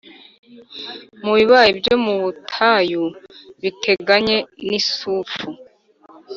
mu 1.23 1.31
bibaya 1.37 1.71
byo 1.79 1.95
mu 2.05 2.13
butayu 2.23 3.03
biteganye 3.61 4.37
n 4.67 4.69
i 4.79 4.79
Sufu 4.91 5.47